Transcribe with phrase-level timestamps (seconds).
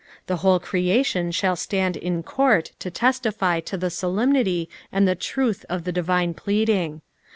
[0.25, 5.63] The whole creation shall stand in court to testify to the solemnity and the truth
[5.69, 7.03] of the divine pleading.